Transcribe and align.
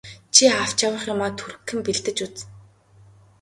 Чи 0.33 0.43
авч 0.61 0.79
явах 0.87 1.03
юмаа 1.13 1.31
түргэхэн 1.37 1.79
бэлдэж 1.85 2.17
үз. 2.25 2.35